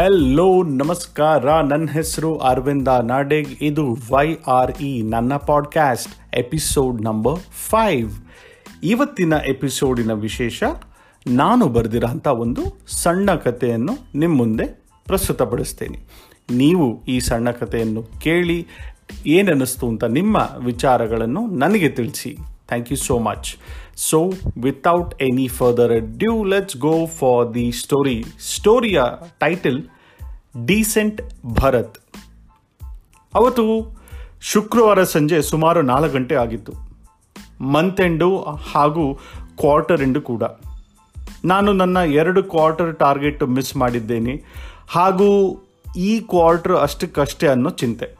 Hello 0.00 0.62
ನಮಸ್ಕಾರ. 0.62 1.60
ನನ್ನ 1.60 1.88
ಹೆಸರು 1.90 2.38
ಅರವಿಂದ 2.38 2.88
ನಾಡೆಗ್ 3.02 3.62
ಇದು 3.62 3.98
ವೈ 4.10 4.34
ಆರ್ 4.46 4.82
ಇ, 4.82 5.02
ನನ್ನ 5.02 5.36
ಪಾಡ್ಕ್ಯಾಸ್ಟ್ 5.36 6.36
ಎಪಿಸೋಡ್ 6.36 7.02
ನಂಬರ್ 7.02 7.38
ಫೈವ್ 7.70 8.10
ಇವತ್ತಿನ 8.82 9.32
ಎಪಿಸೋಡಿನ 9.46 10.12
ವಿಶೇಷ, 10.12 10.62
ನಾನು 11.26 11.68
ಬರೆದಿರೋಂಥ 11.68 12.26
ಒಂದು 12.26 12.64
ಸಣ್ಣ 12.86 13.34
ಕಥೆಯನ್ನು 13.34 13.94
ನಿಮ್ಮ 14.18 14.36
ಮುಂದೆ 14.36 14.66
ಪ್ರಸ್ತುತಪಡಿಸ್ತೇನೆ. 15.04 15.98
ನೀವು 16.50 17.04
ಈ 17.04 17.20
ಸಣ್ಣ 17.20 17.50
ಕಥೆಯನ್ನು 17.50 18.02
ಕೇಳಿ 18.02 18.66
ಏನನ್ನಿಸ್ತು 19.26 19.88
ಅಂತ 19.88 20.04
ನಿಮ್ಮ 20.04 20.36
ವಿಚಾರಗಳನ್ನು 20.64 21.46
ನನಗೆ 21.46 21.88
ತಿಳಿಸಿ. 21.88 22.36
Thank 22.68 22.92
you 22.92 22.98
so 22.98 23.18
much 23.18 23.56
so 23.96 24.32
without 24.62 25.22
any 25.22 25.48
further 25.48 26.00
due 26.18 26.44
let's 26.44 26.76
go 26.76 27.06
for 27.06 27.54
the 27.54 27.72
story 27.72 28.24
ಸ್ಟೋರಿಯ 28.40 29.02
title 29.38 29.78
decent 30.64 31.22
Bharat. 31.46 31.98
ಅವತ್ತು 33.34 33.96
ಶುಕ್ರವಾರ 34.40 35.04
ಸಂಜೆ 35.04 35.42
ಸುಮಾರು 35.42 35.82
ನಾಲ್ಕು 35.82 36.14
ಗಂಟೆ 36.14 36.34
ಆಗಿತ್ತು. 36.34 36.72
ಮಂತ್ 37.60 38.00
ಎಂಡು 38.00 38.38
ಹಾಗೂ 38.38 39.14
ಕ್ವಾರ್ಟರ್ 39.58 40.02
ಎಂಡು 40.02 40.20
ಕೂಡ. 40.20 40.42
ನಾನು 41.44 41.72
ನನ್ನ 41.72 41.96
ಎರಡು 41.96 42.42
ಕ್ವಾರ್ಟರ್ 42.42 42.98
ಟಾರ್ಗೆಟ್ 42.98 43.42
ಮಿಸ್ 43.42 43.76
ಮಾಡಿದ್ದೇನೆ. 43.76 44.42
ಹಾಗೂ 44.88 45.60
ಈ 45.96 46.20
ಕ್ವಾರ್ಟರ್ 46.20 46.72
ಅಷ್ಟಕ್ಕಷ್ಟೇ 46.72 47.46
ಅನ್ನೋ 47.46 47.70
ಚಿಂತೆ. 47.70 48.16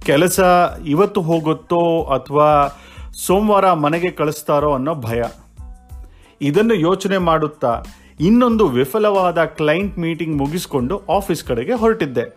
ಕೆಲಸ 0.00 0.40
ಇವತ್ತು 0.86 1.20
ಹೋಗುತ್ತೋ 1.20 2.02
ಅಥವಾ 2.02 2.78
ಸೋಮವಾರ 3.12 3.72
ಮನೆಗೆ 3.72 4.10
ಕಳಿಸ್ತಾರೋ 4.10 4.74
ಅನ್ನೋ 4.74 4.94
ಭಯ. 4.94 5.22
ಇದನ್ನು 6.40 6.74
ಯೋಚನೆ 6.74 7.18
ಮಾಡುತ್ತಾ 7.18 7.82
ಇನ್ನೊಂದು 8.20 8.68
ವಿಫಲವಾದ 8.68 9.44
ಕ್ಲೈಂಟ್ 9.44 9.98
ಮೀಟಿಂಗ್ 9.98 10.36
ಮುಗಿಸಿಕೊಂಡು 10.36 11.02
ಆಫೀಸ್ 11.10 11.44
ಕಡೆಗೆ 11.44 11.72
ಹೊರಟಿದ್ದೆ. 11.72 12.36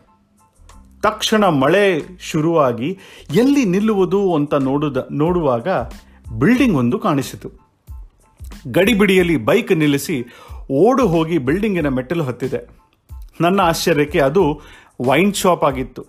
ತಕ್ಷಣ 1.04 1.46
ಮಳೆ 1.46 2.02
ಶುರುವಾಗಿ 2.20 2.98
ಎಲ್ಲಿ 3.34 3.66
ನಿಲ್ಲುವುದು 3.66 4.36
ಅಂತ 4.36 4.54
ನೋಡುದ, 4.54 5.08
ನೋಡುವಾಗ 5.12 5.68
ಬಿಲ್ಡಿಂಗ್ 6.40 6.76
ಒಂದು 6.76 7.00
ಕಾಣಿಸಿತು. 7.00 7.52
ಗಡಿಬಿಡಿಯಲ್ಲಿ 8.68 9.38
ಬೈಕ್ 9.38 9.78
ನಿಲ್ಲಿಸಿ 9.78 10.26
ಓಡು 10.72 11.08
ಹೋಗಿ 11.08 11.38
ಬಿಲ್ಡಿಂಗಿನ 11.38 11.88
ಮೆಟ್ಟಲು 11.88 12.24
ಹತ್ತಿದೆ. 12.24 12.70
ನನ್ನ 13.42 13.60
ಆಶ್ಚರ್ಯಕ್ಕೆ 13.60 14.20
ಅದು 14.20 14.62
ವೈನ್ 15.02 15.34
ಶಾಪ್ 15.34 15.64
ಆಗಿತ್ತು. 15.64 16.06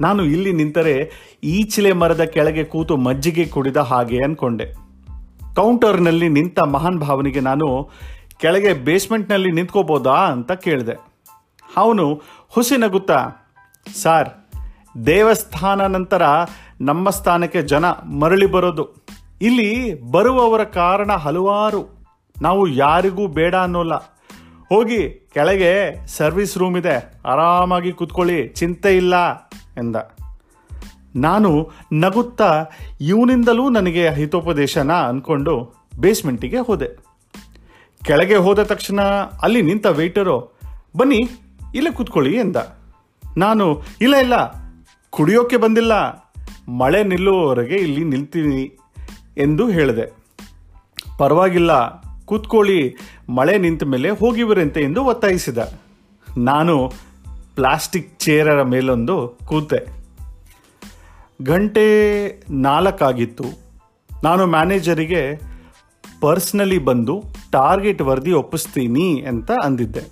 ನಾನು 0.00 0.24
ಇಲ್ಲಿ 0.24 0.52
ನಿಂತರೆ 0.52 1.10
ಈಚಲೆ 1.44 1.92
ಮರದ 1.92 2.20
ಕೆಳಗೆ 2.20 2.64
ಕೂತು 2.64 2.96
ಮಜ್ಜಿಗೆ 2.96 3.44
ಕುಡಿದ 3.44 3.76
ಹಾಗೆ 3.76 4.24
ಅನ್ಕೊಂಡೆ. 4.24 4.64
ಕೌಂಟರ್ನಲ್ಲಿ 5.56 6.28
ನಿಂತ 6.28 6.60
ಮಹಾನ್ 6.60 6.98
ಭಾವನಿಗೆ 6.98 7.40
ನಾನು 7.40 7.90
ಕೆಳಗೆ 8.40 8.72
ಬೇಸ್ಮೆಂಟ್ನಲ್ಲಿ 8.72 9.50
ನಿಂತ್ಕೋಬೋದಾ 9.50 10.12
ಅಂತ 10.12 10.52
ಕೇಳಿದೆ. 10.52 10.94
ಅವನು, 11.76 12.22
ಹುಸಿ 12.48 12.76
ನಗುತ್ತಾ? 12.76 13.28
ಸಾರ್, 14.02 14.28
ದೇವಸ್ಥಾನ 15.06 15.86
ನಂತರ 15.86 16.22
ನಮ್ಮ 16.80 17.10
ಸ್ಥಾನಕ್ಕೆ 17.10 17.62
ಜನ 17.62 17.84
ಮರಳಿ 17.88 18.46
ಬರೋದು. 18.46 19.06
ಇಲ್ಲಿ 19.42 20.02
ಬರುವವರ 20.02 20.64
ಕಾರಣ 20.64 21.12
ಹಲವಾರು. 21.12 22.06
ನಾವು 22.42 22.68
ಯಾರಿಗೂ 22.68 23.26
ಬೇಡ 23.26 23.54
ಅನ್ನೋಲ್ಲ. 23.54 23.94
ಹೋಗಿ 24.68 25.28
ಕೆಳಗೆ 25.34 26.06
ಸರ್ವಿಸ್ 26.06 26.58
ರೂಮ್ 26.58 26.76
ಇದೆ. 26.76 27.22
ಆರಾಮಾಗಿ 27.26 27.92
ಕೂತ್ಕೊಳ್ಳಿ, 27.92 28.48
ಚಿಂತೆ 28.48 28.96
ಇಲ್ಲ 28.96 29.34
ಎಂದ. 29.76 29.96
ನಾನು 31.16 31.70
ನಗುತ್ತಾ, 31.92 32.64
ಇವನಿಂದಲೂ 33.00 33.68
ನನಗೆ 33.68 34.10
ಹಿತೋಪದೇಶನ 34.10 34.92
ಅಂದ್ಕೊಂಡು 34.92 35.74
ಬೇಸ್ಮೆಂಟಿಗೆ 36.00 36.58
ಹೋದೆ. 36.58 37.07
ಕೆಳಗೆ 38.04 38.36
ಹೋದ 38.36 38.62
ತಕ್ಷಣ 38.62 39.00
ಅಲ್ಲಿ 39.42 39.62
ನಿಂತ 39.62 39.86
ವೆಯ್ಟರು 39.86 40.58
ಬನ್ನಿ, 40.96 41.30
ಇಲ್ಲೇ 41.74 41.90
ಕೂತ್ಕೊಳ್ಳಿ 41.90 42.36
ಎಂದ. 42.36 42.56
ನಾನು, 43.36 43.82
ಇಲ್ಲ 44.00 44.16
ಇಲ್ಲ, 44.16 44.34
ಕುಡಿಯೋಕೆ 45.10 45.56
ಬಂದಿಲ್ಲ, 45.56 45.92
ಮಳೆ 46.68 47.02
ನಿಲ್ಲುವವರೆಗೆ 47.02 47.74
ಇಲ್ಲಿ 47.74 48.04
ನಿಲ್ತೀನಿ 48.04 48.78
ಎಂದು 49.38 49.70
ಹೇಳಿದೆ. 49.70 50.16
ಪರವಾಗಿಲ್ಲ, 51.18 52.00
ಕೂತ್ಕೊಳ್ಳಿ, 52.24 52.96
ಮಳೆ 53.28 53.58
ನಿಂತ 53.58 53.82
ಮೇಲೆ 53.82 54.10
ಹೋಗಿವರಂತೆ 54.10 54.80
ಎಂದು 54.82 55.04
ಒತ್ತಾಯಿಸಿದ. 55.04 55.58
ನಾನು 56.38 56.92
ಪ್ಲಾಸ್ಟಿಕ್ 57.54 58.18
ಚೇರರ 58.18 58.62
ಮೇಲೊಂದು 58.62 59.38
ಕೂತೆ. 59.46 59.98
ಗಂಟೆ 61.42 61.86
ನಾಲ್ಕಾಗಿತ್ತು. 62.50 63.44
ನಾನು 64.22 64.46
ಮ್ಯಾನೇಜರಿಗೆ 64.46 65.40
ಪರ್ಸ್ನಲಿ 66.20 66.78
ಬಂದು 66.78 67.24
ಟಾರ್ಗೆಟ್ 67.52 68.02
ವರದಿ 68.02 68.32
ಒಪ್ಪಿಸ್ತೀನಿ 68.32 69.20
ಅಂತ 69.28 69.50
ಅಂದಿದ್ದೆ. 69.64 70.04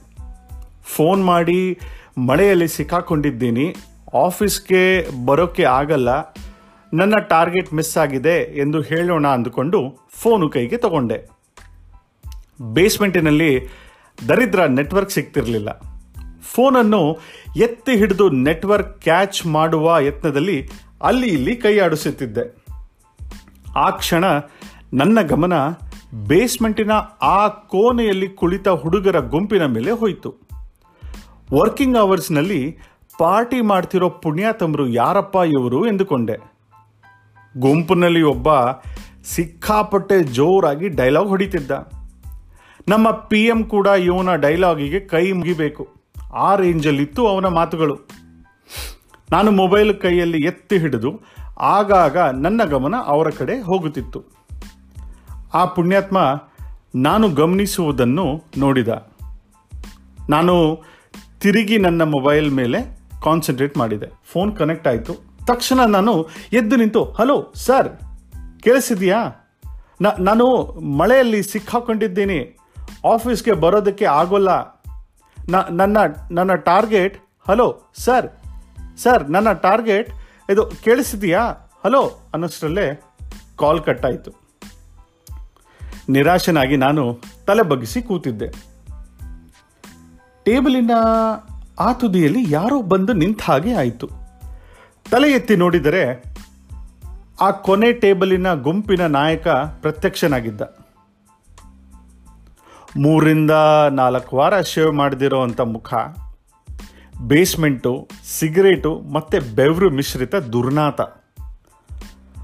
ಫೋನ್ 0.84 1.24
ಮಾಡಿ 1.24 1.78
ಮಳೆಯಲ್ಲಿ 2.18 2.68
ಸಿಕ್ಕಾಕೊಂಡಿದ್ದೀನಿ, 2.68 3.76
ಆಫೀಸ್ಗೆ 4.14 4.82
ಬರೋಕ್ಕೆ 5.26 5.64
ಆಗಲ್ಲ, 5.64 6.08
ನನ್ನ 6.92 7.14
ಟಾರ್ಗೆಟ್ 7.28 7.74
ಮಿಸ್ 7.74 7.98
ಆಗಿದೆ 7.98 8.36
ಎಂದು 8.60 8.80
ಹೇಳೋಣ 8.80 9.26
ಅಂದುಕೊಂಡು 9.28 10.08
ಫೋನು 10.10 10.48
ಕೈಗೆ 10.48 10.76
ತಗೊಂಡೆ. 10.76 11.18
ಬೇಸ್ಮೆಂಟಿನಲ್ಲಿ 12.62 13.68
ದರಿದ್ರ 14.28 14.66
ನೆಟ್ವರ್ಕ್ 14.66 15.10
ಸಿಗ್ತಿರಲಿಲ್ಲ. 15.10 15.68
ಫೋನನ್ನು 16.42 17.18
ಎತ್ತಿ 17.56 17.96
ಹಿಡಿದು 17.96 18.30
ನೆಟ್ವರ್ಕ್ 18.30 19.02
ಕ್ಯಾಚ್ 19.02 19.46
ಮಾಡುವ 19.46 19.98
ಯತ್ನದಲ್ಲಿ 19.98 20.68
ಅಲ್ಲಿ 21.02 21.28
ಇಲ್ಲಿ 21.28 21.56
ಕೈಯಾಡಿಸುತ್ತಿದ್ದೆ 21.56 22.44
ಆ 23.76 23.90
ಕ್ಷಣ 23.90 24.24
ನನ್ನ 24.94 25.22
ಗಮನ 25.22 25.52
ಬೇಸ್ಮೆಂಟಿನ 26.14 26.92
ಆ 27.22 27.48
ಕೋಣೆಯಲ್ಲಿ 27.48 28.28
ಕುಳಿತ 28.28 28.68
ಹುಡುಗರ 28.68 29.20
ಗುಂಪಿನ 29.20 29.64
ಮೇಲೆ 29.64 29.90
ಹೋಯಿತು. 29.90 30.34
ವರ್ಕಿಂಗ್ 31.54 31.96
ಅವರ್ಸ್ನಲ್ಲಿ 31.96 32.78
ಪಾರ್ಟಿ 33.18 33.60
ಮಾಡ್ತಿರೋ 33.60 34.10
ಪುಣ್ಯಾತಮರು 34.10 34.88
ಯಾರಪ್ಪ 34.88 35.36
ಇವರು 35.36 35.86
ಎಂದುಕೊಂಡೆ. 35.86 36.56
ಗುಂಪಿನಲ್ಲಿ 37.56 38.22
ಒಬ್ಬ 38.22 38.48
ಸಿಕ್ಕಾಪಟ್ಟೆ 39.24 40.22
ಜೋರಾಗಿ 40.22 40.88
ಡೈಲಾಗ್ 40.88 41.28
ಹೊಡಿತಿದ್ದ. 41.28 41.70
ನಮ್ಮ 42.88 43.10
ಪಿ 43.10 43.44
ಎಂ 43.44 43.64
ಕೂಡ 43.64 43.86
ಇವನ 43.86 44.34
ಡೈಲಾಗಿಗೆ 44.34 45.00
ಕೈ 45.00 45.32
ಮುಗಿಬೇಕು. 45.32 45.88
ಆ 46.34 46.56
ರೇಂಜಲ್ಲಿತ್ತು 46.56 47.26
ಅವನ 47.26 47.46
ಮಾತುಗಳು. 47.46 47.98
ನಾನು 49.32 49.50
ಮೊಬೈಲ್ 49.50 50.00
ಕೈಯಲ್ಲಿ 50.00 50.44
ಎತ್ತಿ 50.44 50.78
ಹಿಡಿದು 50.78 51.20
ಆಗಾಗ 51.60 52.18
ನನ್ನ 52.18 52.64
ಗಮನ 52.64 52.94
ಅವರ 53.06 53.30
ಕಡೆ 53.30 53.60
ಹೋಗುತ್ತಿತ್ತು. 53.60 54.35
ಆ 55.54 55.64
ಪುಣ್ಯಾತ್ಮ 55.64 56.48
ನಾನು 56.94 57.28
ಗಮನಿಸುವುದನ್ನು 57.28 58.44
ನೋಡಿದ. 58.58 58.88
ನಾನು 60.30 60.82
ತಿರುಗಿ 61.40 61.78
ನನ್ನ 61.78 62.02
ಮೊಬೈಲ್ 62.02 62.50
ಮೇಲೆ 62.52 62.98
ಕಾನ್ಸಂಟ್ರೇಟ್ 63.22 63.76
ಮಾಡಿದೆ. 63.76 64.06
ಫೋನ್ 64.32 64.56
ಕನೆಕ್ಟ್ 64.56 64.88
ಆಯಿತು. 64.88 65.14
ತಕ್ಷಣ 65.46 65.84
ನಾನು 65.84 66.28
ಎದ್ದು 66.52 66.76
ನಿಂತು 66.76 67.04
ಹಲೋ 67.04 67.52
ಸರ್ 67.54 67.88
ಕೇಳಿಸಿದೆಯಾ 68.60 69.32
ನಾನು 70.00 70.72
ಮಳೆಯಲ್ಲಿ 70.80 71.42
ಸಿಕ್ಕಾಕೊಂಡಿದ್ದೀನಿ. 71.42 72.58
ಆಫೀಸ್ಗೆ 73.04 73.52
ಬರೋದಕ್ಕೆ 73.52 74.04
ಆಗೋಲ್ಲ. 74.04 74.76
ನನ್ನ 75.70 75.96
ನನ್ನ 76.30 76.54
ಟಾರ್ಗೆಟ್ 76.54 77.18
ಹಲೋ 77.48 77.82
ಸರ್ 77.94 78.28
ಸರ್ 78.98 79.30
ನನ್ನ 79.30 79.52
ಟಾರ್ಗೆಟ್ 79.52 80.10
ಇದು 80.50 80.66
ಕೇಳಿಸಿದೆಯಾ 80.66 81.40
ಹಲೋ 81.84 82.20
ಅನ್ನೋಷ್ಟರಲ್ಲೇ 82.32 83.00
ಕಾಲ್ 83.58 83.80
ಕಟ್ಟಾಯಿತು 83.80 84.45
ನಿರಾಶನಾಗಿ 86.08 86.76
ನಾನು 86.76 87.20
ತಲೆ 87.46 87.62
ಬಗ್ಗಿಸಿ 87.62 88.02
ಕೂತಿದ್ದೆ. 88.02 88.48
ಟೇಬಲಿನ 90.44 90.90
ಆ 91.78 91.92
ತುದಿಯಲ್ಲಿ 91.92 92.46
ಯಾರೋ 92.48 92.82
ಬಂದು 92.82 93.12
ನಿಂತ 93.12 93.40
ಹಾಗೆ 93.42 93.74
ಆಯಿತು. 93.74 94.08
ತಲೆ 95.10 95.32
ಎತ್ತಿ 95.32 95.56
ನೋಡಿದರೆ 95.56 96.22
ಆ 97.40 97.50
ಕೊನೆ 97.50 97.92
ಟೇಬಲಿನ 97.92 98.54
ಗುಂಪಿನ 98.54 99.06
ನಾಯಕ 99.06 99.48
ಪ್ರತ್ಯಕ್ಷನಾಗಿದ್ದ. 99.48 100.60
ಮೂರಿಂದ 102.96 103.50
ನಾಲ್ಕು 103.90 104.36
ವಾರ 104.36 104.60
ಶೇವ್ 104.60 104.94
ಮಾಡದಿರೋ 104.94 105.42
ಅಂಥ 105.42 105.60
ಮುಖ. 105.60 105.94
ಬೇಸ್ಮೆಂಟು, 107.20 108.08
ಸಿಗರೇಟು, 108.38 109.00
ಮತ್ತು 109.12 109.54
ಬೆವರು 109.54 109.90
ಮಿಶ್ರಿತ 109.90 110.34
ದುರ್ನಾತ. 110.34 111.00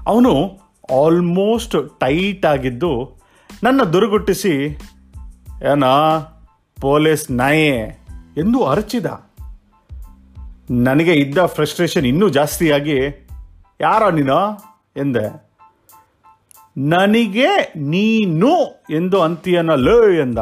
ಅವನು 0.07 0.59
ಆಲ್ಮೋಸ್ಟ್ 1.03 1.99
ಟೈಟ್ 1.99 2.45
ಆಗಿದ್ದು 2.45 3.22
ನನ್ನ 3.63 3.83
ದುರುಗುಟ್ಟಿಸಿ, 3.83 4.79
ಏನ, 5.71 5.85
ಪೊಲೀಸ್ 6.81 7.31
ನಾಯೇ 7.31 7.67
ಎಂದು 8.37 8.63
ಅರಚಿದ. 8.63 9.05
ನನಗೆ 10.71 11.13
ಇದ್ದ 11.13 11.45
ಫ್ರಸ್ಟ್ರೇಷನ್ 11.45 12.05
ಇನ್ನೂ 12.05 12.29
ಜಾಸ್ತಿಯಾಗಿ, 12.29 13.27
ಯಾರೋ 13.81 14.11
ನೀನು? 14.11 14.63
ಎಂದೆ. 14.97 15.53
ನನಗೆ 16.77 17.73
ನೀನು 17.75 18.63
ಎಂದು 18.89 19.21
ಅಂತೀಯನ 19.21 19.71
ಲೋ 19.71 20.09
ಎಂದ. 20.09 20.37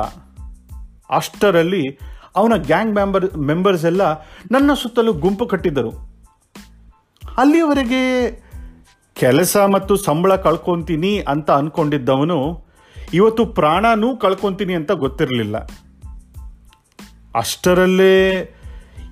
ಅಷ್ಟರಲ್ಲಿ 1.10 2.00
ಅವನ 2.36 2.54
ಗ್ಯಾಂಗ್ 2.56 2.96
ಮೆಂಬರ್, 2.96 3.38
ಮೆಂಬರ್ಸ್ 3.38 3.86
ಎಲ್ಲ 3.86 4.02
ನನ್ನ 4.52 4.74
ಸುತ್ತಲೂ 4.74 5.14
ಗುಂಪು 5.14 5.46
ಕಟ್ಟಿದ್ದರು. 5.46 5.92
ಅಲ್ಲಿಯವರೆಗೆ 7.38 8.32
ಕೆಲಸ 9.14 9.58
ಮತ್ತು 9.58 9.96
ಸಂಬಳ 9.96 10.36
ಕಳ್ಕೊತೀನಿ 10.36 11.20
ಅಂತ 11.20 11.52
ಅನ್ಕೊಂಡಿದ್ದವನು 11.52 12.71
ಇವತ್ತು 13.14 13.46
ಪ್ರಾಣನೂ 13.46 14.18
ಕಳ್ಕೊತೀನಿ 14.18 14.74
ಅಂತ 14.74 14.92
ಗೊತ್ತಿರಲಿಲ್ಲ. 14.92 15.58
ಅಷ್ಟರಲ್ಲೇ 17.36 18.30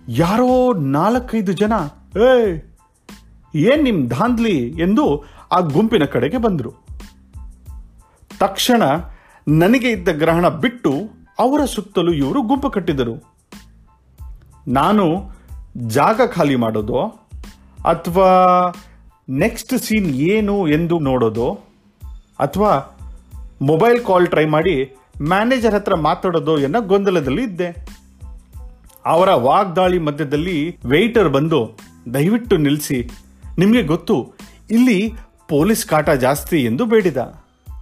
ಯಾರೋ 0.10 0.74
ನಾಲ್ಕೈದು 0.74 1.54
ಜನ 1.54 1.74
ಏ 2.18 2.60
ಏನ್ 3.56 3.84
ನಿಮ್ 3.84 4.10
ಧಾಂದ್ಲಿ? 4.10 4.70
ಎಂದು 4.70 5.24
ಆ 5.52 5.60
ಗುಂಪಿನ 5.60 6.06
ಕಡೆಗೆ 6.06 6.38
ಬಂದರು. 6.38 6.74
ತಕ್ಷಣ 8.40 8.84
ನನಗೆ 9.48 9.90
ಇದ್ದ 9.90 10.10
ಗ್ರಹಣ 10.10 10.50
ಬಿಟ್ಟು 10.50 11.10
ಅವರ 11.40 11.66
ಸುತ್ತಲೂ 11.66 12.14
ಇವರು 12.14 12.42
ಗುಂಪು 12.42 12.70
ಕಟ್ಟಿದರು. 12.70 13.38
ನಾನು 14.68 15.32
ಜಾಗ 15.88 16.22
ಖಾಲಿ 16.26 16.56
ಮಾಡೋದು, 16.56 17.00
ಅಥವಾ 17.86 18.28
ನೆಕ್ಸ್ಟ್ 19.30 19.78
ಸೀನ್ 19.78 20.16
ಏನು 20.16 20.68
ಎಂದು 20.68 21.00
ನೋಡೋದು, 21.00 21.52
ಅಥವಾ 22.40 22.99
ಮೊಬೈಲ್ 23.62 24.06
ಕಾಲ್ 24.06 24.28
ಟ್ರೈ 24.28 24.46
ಮಾಡಿ 24.46 24.96
ಮ್ಯಾನೇಜರ್ 25.22 25.74
ಹತ್ರ 25.74 25.96
ಮಾತಾಡೋದು 25.96 26.60
ಎನ್ನೋ 26.60 26.82
ಗೊಂದಲದಲ್ಲಿ 26.82 27.44
ಇದ್ದೆ. 27.44 27.88
ಅವರ 29.06 29.34
ವಾಗ್ದಾಳಿ 29.34 30.00
ಮಧ್ಯದಲ್ಲಿ 30.00 30.78
ವೆಯ್ಟರ್ 30.86 31.30
ಬಂದು 31.30 31.78
ದಯವಿಟ್ಟು 32.14 32.58
ನಿಲ್ಲಿಸಿ 32.58 33.10
ನಿಮಗೆ 33.58 33.84
ಗೊತ್ತು, 33.84 34.34
ಇಲ್ಲಿ 34.72 35.14
ಪೊಲೀಸ್ 35.48 35.86
ಕಾಟ 35.86 36.10
ಜಾಸ್ತಿ 36.10 36.64
ಎಂದು 36.64 36.86
ಬೇಡಿದ. 36.86 37.18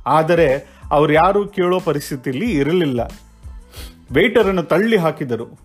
ಆದರೆ 0.05 0.77
ಅವರು 0.91 1.13
ಯಾರು 1.13 1.47
ಕೇಳೋ 1.47 1.79
ಪರಿಸ್ಥಿತಿಯಲ್ಲಿ 1.79 2.51
ಇರಲಿಲ್ಲ. 2.51 3.01
ವೆಯ್ಟರನ್ನು 4.11 4.63
ತಳ್ಳಿ 4.63 4.97
ಹಾಕಿದರು. 4.97 5.59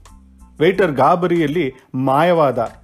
ವೆಯ್ಟರ್ 0.60 0.92
ಗಾಬರಿಯಲ್ಲಿ 0.92 1.74
ಮಾಯವಾದ. 1.94 2.81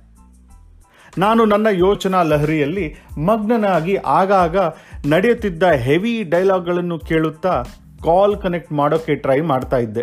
ನಾನು 1.18 1.44
ನನ್ನ 1.44 1.66
ಯೋಚನಾ 1.70 2.22
ಲಹರಿಯಲ್ಲಿ 2.22 2.96
ಮಗ್ನನಾಗಿ 3.18 3.96
ಆಗಾಗ 3.96 4.56
ನಡೆಯುತ್ತಿದ್ದ 5.06 5.62
ಹೆವಿ 5.62 6.22
ಡೈಲಾಗ್ಗಳನ್ನು 6.22 6.98
ಕೇಳುತ್ತಾ 6.98 7.62
ಕಾಲ್ 8.04 8.36
ಕನೆಕ್ಟ್ 8.36 8.72
ಮಾಡೋಕ್ಕೆ 8.72 9.14
ಟ್ರೈ 9.14 9.40
ಮಾಡ್ತಾ 9.40 9.76
ಇದ್ದೆ. 9.76 10.02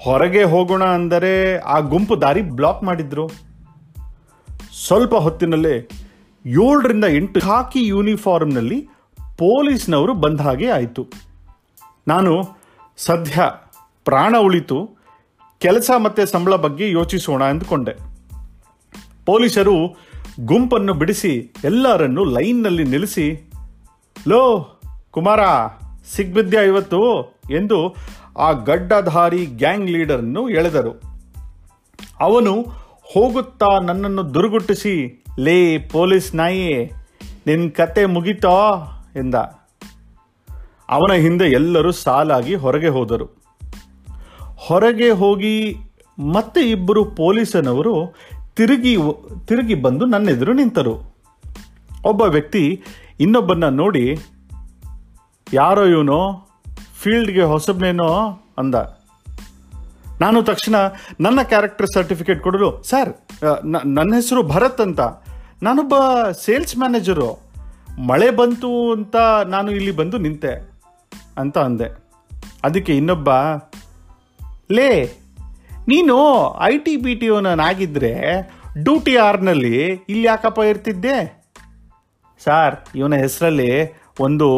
ಹೊರಗೆ 0.00 0.42
ಹೋಗೋಣ 0.42 0.84
ಅಂದರೆ 0.84 1.58
ಆ 1.58 1.80
ಗುಂಪು 1.80 2.20
ದಾರಿ 2.20 2.42
ಬ್ಲಾಕ್ 2.42 2.82
ಮಾಡಿದ್ರು. 2.82 3.28
ಸ್ವಲ್ಪ 4.86 5.14
ಹೊತ್ತಿನಲ್ಲೇ 5.14 5.88
ಏಳರಿಂದ 6.46 7.04
ಎಂಟು 7.08 7.40
ಹಾಕಿ 7.40 7.86
ಯೂನಿಫಾರ್ಮ್ನಲ್ಲಿ 7.86 8.88
ಪೊಲೀಸ್ನವರು 9.38 10.14
ಬಂದ 10.14 10.40
ಹಾಗೆ 10.40 10.70
ಆಯಿತು. 10.70 11.06
ನಾನು 12.08 12.48
ಸದ್ಯ 12.96 13.40
ಪ್ರಾಣ 14.04 14.34
ಉಳಿತು, 14.38 14.90
ಕೆಲಸ 15.58 15.90
ಮತ್ತು 15.96 16.26
ಸಂಬಳ 16.26 16.54
ಬಗ್ಗೆ 16.54 16.90
ಯೋಚಿಸೋಣ 16.90 17.44
ಅಂದ್ಕೊಂಡೆ 17.44 17.92
ಪೊಲೀಸರು 19.26 19.74
ಗುಂಪನ್ನು 20.44 20.94
ಬಿಡಿಸಿ 20.94 21.52
ಎಲ್ಲರನ್ನು 21.64 22.24
ಲೈನ್ನಲ್ಲಿ 22.24 22.84
ನಿಲ್ಲಿಸಿ, 22.84 23.52
ಲೋ, 24.28 24.68
ಕುಮಾರ, 25.10 25.40
ಸಿಗ್ಬಿದ್ಯಾ 26.16 26.62
ಇವತ್ತು? 26.62 27.22
ಎಂದು 27.50 27.96
ಆ 28.38 28.52
ಗಡ್ಡಧಾರಿ 28.52 29.46
ಗ್ಯಾಂಗ್ 29.46 29.90
ಲೀಡರನ್ನು 29.90 30.48
ಎಳೆದರು. 30.48 31.00
ಅವನು 32.20 32.52
ಹೋಗುತ್ತಾ 33.02 33.78
ನನ್ನನ್ನು 33.82 34.34
ದುರುಗುಟ್ಟಿಸಿ, 34.34 35.24
ಲೇ, 35.38 35.78
ಪೊಲೀಸ್ 35.78 36.34
ನಾಯಿ 36.34 36.90
ನಿನ್ನ 37.46 37.70
ಕತೆ 37.70 38.04
ಮುಗಿತೋ? 38.04 38.74
ಎಂದ. 39.16 39.34
ಅವನ 40.88 41.12
ಹಿಂದೆ 41.12 41.44
ಎಲ್ಲರೂ 41.44 41.92
ಸಾಲಾಗಿ 41.92 42.54
ಹೊರಗೆ 42.54 42.88
ಹೋದರು. 42.88 43.44
ಹೊರಗೆ 44.56 45.10
ಹೋಗಿ 45.10 45.76
ಮತ್ತೆ 46.32 46.60
ಇಬ್ಬರು 46.60 47.04
ಪೊಲೀಸನವರು 47.04 48.14
ತಿರುಗಿ 48.56 48.96
ತಿರುಗಿ 49.46 49.74
ಬಂದು 49.74 50.06
ನನ್ನೆದುರು 50.06 50.52
ನಿಂತರು. 50.52 50.94
ಒಬ್ಬ 52.04 52.22
ವ್ಯಕ್ತಿ 52.22 52.82
ಇನ್ನೊಬ್ಬನ್ನ 53.20 53.68
ನೋಡಿ, 53.68 54.04
ಯಾರೋ 55.52 55.84
ಇವನು? 55.86 56.18
ಫೀಲ್ಡ್ಗೆ 57.00 57.42
ಹೊಸಬ್ನೇನೋ? 57.42 58.08
ಅಂದ. 58.58 58.74
ನಾನು 60.20 60.42
ತಕ್ಷಣ, 60.42 60.74
ನನ್ನ 61.20 61.42
ಕ್ಯಾರೆಕ್ಟರ್ 61.42 61.86
ಸರ್ಟಿಫಿಕೇಟ್ 61.94 62.40
ಕೊಡಲು, 62.40 62.82
ಸರ್ 62.82 63.10
ನನ್ನ 63.86 64.14
ಹೆಸರು 64.14 64.42
ಭರತ್ 64.42 64.80
ಅಂತ. 64.80 65.00
ನಾನೊಬ್ಬ 65.62 65.94
ಸೇಲ್ಸ್ 66.44 66.78
ಮ್ಯಾನೇಜರು. 66.78 67.30
ಮಳೆ 67.98 68.30
ಬಂತು 68.30 68.92
ಅಂತ 68.92 69.16
ನಾನು 69.46 69.70
ಇಲ್ಲಿ 69.72 69.90
ಬಂದು 69.90 70.18
ನಿಂತೆ, 70.18 70.52
ಅಂತ 71.38 71.58
ಅಂದೆ. 71.58 71.88
ಅದಕ್ಕೆ 72.64 72.96
ಇನ್ನೊಬ್ಬ, 72.96 73.30
ಲೇ 74.72 74.88
ನೀನು 75.88 76.16
ಐ 76.60 76.78
ಟಿ 76.78 76.96
ಬಿ 76.96 77.14
ಟಿ 77.14 77.28
ಆಗಿದ್ರೆ 77.60 78.14
ಡ್ಯೂಟಿ 78.82 79.16
ಆರ್ನಲ್ಲಿ 79.16 79.84
ಇಲ್ಲಿ 79.84 80.26
ಯಾಕಪ್ಪ 80.26 80.58
ಇರ್ತಿದ್ದೆ? 80.58 81.16
ಸಾರ್, 82.44 82.76
ಇವನ 82.96 83.14
ಹೆಸರಲ್ಲಿ 83.14 84.00
ಒಂದು 84.20 84.48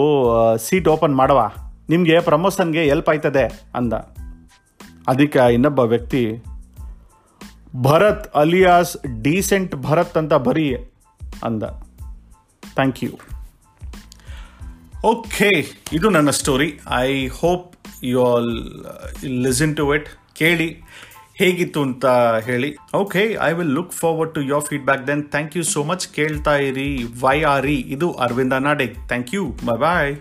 ಸೀಟ್ 0.59 0.89
ಓಪನ್ 0.89 1.15
ಮಾಡುವ. 1.17 1.51
ನಿಮಗೆ 1.89 2.21
ಪ್ರಮೋಷನ್ಗೆ 2.21 2.87
ಎಲ್ಪ್ 2.87 3.09
ಆಯ್ತದೆ 3.09 3.45
ಅಂದ. 3.75 3.93
ಅದಕ್ಕೆ 5.09 5.53
ಇನ್ನೊಬ್ಬ 5.55 5.81
ವ್ಯಕ್ತಿ, 5.81 6.43
ಭರತ್ 7.83 8.37
ಅಲಿಯಾಸ್ 8.37 8.97
ಡೀಸೆಂಟ್ 9.23 9.77
ಭರತ್ 9.77 10.17
ಅಂತ 10.17 10.35
ಬರೀ 10.35 10.77
ಅಂದ. 11.45 11.63
Thank 12.75 13.05
you. 13.05 13.11
ಓಕೆ, 15.05 15.51
ಇದು 15.93 16.11
ನನ್ನ 16.11 16.31
story. 16.31 16.81
I 16.99 17.27
hope 17.27 17.77
you 18.03 18.25
all 18.25 18.53
listen 19.25 19.77
to 19.77 19.95
it. 19.95 20.09
ಕೇಳಿ. 20.37 20.69
ಹೇಗಿತ್ತು 21.43 21.83
ಅಂತ 21.83 22.07
ಹೇಳಿ. 22.49 22.71
Okay 22.95 23.23
I 23.43 23.53
will 23.53 23.73
look 23.79 23.93
forward 23.93 24.35
to 24.35 24.43
your 24.53 24.65
feedback 24.65 25.07
then 25.07 25.23
thank 25.35 25.57
you 25.57 25.63
so 25.75 25.83
much 25.85 26.05
ಕೇಳ್ತಾ 26.19 26.57
ಇರಿ. 26.69 26.91
Y 27.25 27.37
R 27.55 27.67
E. 27.67 27.79
ಇದು 27.97 28.11
Aravinda 28.27 28.53
Nade 28.53 28.87
thank 29.09 29.35
you 29.35 29.45
bye 29.69 29.77
bye 29.79 30.13